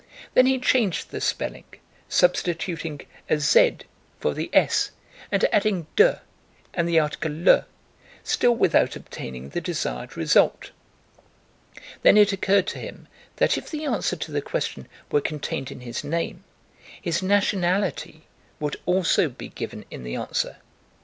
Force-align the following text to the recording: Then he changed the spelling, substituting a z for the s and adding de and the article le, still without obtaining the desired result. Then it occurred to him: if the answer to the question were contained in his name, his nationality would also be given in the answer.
Then 0.33 0.47
he 0.47 0.57
changed 0.57 1.11
the 1.11 1.21
spelling, 1.21 1.65
substituting 2.09 3.01
a 3.29 3.37
z 3.37 3.77
for 4.19 4.33
the 4.33 4.49
s 4.51 4.89
and 5.31 5.45
adding 5.53 5.85
de 5.95 6.23
and 6.73 6.89
the 6.89 6.99
article 6.99 7.29
le, 7.31 7.67
still 8.23 8.55
without 8.55 8.95
obtaining 8.95 9.49
the 9.49 9.61
desired 9.61 10.17
result. 10.17 10.71
Then 12.01 12.17
it 12.17 12.33
occurred 12.33 12.65
to 12.69 12.79
him: 12.79 13.07
if 13.39 13.69
the 13.69 13.85
answer 13.85 14.15
to 14.15 14.31
the 14.31 14.41
question 14.41 14.87
were 15.11 15.21
contained 15.21 15.69
in 15.71 15.81
his 15.81 16.03
name, 16.03 16.43
his 16.99 17.21
nationality 17.21 18.23
would 18.59 18.77
also 18.87 19.29
be 19.29 19.49
given 19.49 19.85
in 19.91 20.01
the 20.03 20.15
answer. 20.15 20.55